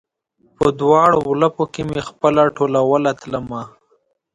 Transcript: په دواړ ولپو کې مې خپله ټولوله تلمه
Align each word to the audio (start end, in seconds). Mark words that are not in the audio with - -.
په 0.57 0.67
دواړ 0.79 1.09
ولپو 1.29 1.63
کې 1.73 1.81
مې 1.89 2.01
خپله 2.09 2.41
ټولوله 2.57 3.11
تلمه 3.21 3.61